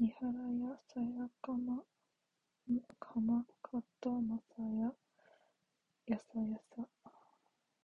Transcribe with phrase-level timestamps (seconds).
[0.00, 1.84] にはらやさやかま
[2.98, 4.62] かまかたまやさ
[6.08, 6.88] やさやさ